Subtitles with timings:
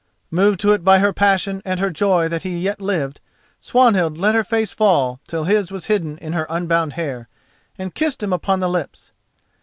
[0.31, 3.21] Moved to it by her passion and her joy that he yet lived,
[3.59, 7.27] Swanhild let her face fall till his was hidden in her unbound hair,
[7.77, 9.11] and kissed him upon the lips.